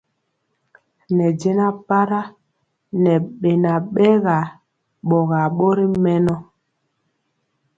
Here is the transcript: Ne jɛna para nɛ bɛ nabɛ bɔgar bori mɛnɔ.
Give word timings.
Ne 1.15 1.25
jɛna 1.39 1.67
para 1.87 2.21
nɛ 3.03 3.13
bɛ 3.39 3.51
nabɛ 3.63 4.05
bɔgar 5.07 5.47
bori 5.57 5.85
mɛnɔ. 6.03 6.35